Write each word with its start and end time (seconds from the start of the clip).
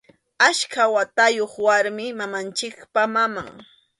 Achka 0.47 0.83
watayuq 0.95 1.53
warmi, 1.65 2.05
mamanchikpa 2.19 3.01
maman. 3.15 3.49